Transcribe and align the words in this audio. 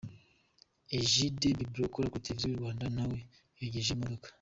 Egidie 0.99 1.55
Bibio 1.57 1.83
ukora 1.87 2.11
kuri 2.11 2.23
Televiziyo 2.25 2.49
y'u 2.51 2.61
Rwanda 2.61 2.85
na 2.95 3.03
we 3.09 3.17
yogeje 3.59 3.89
imodoka. 3.93 4.27